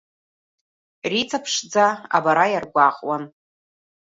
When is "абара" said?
2.15-2.45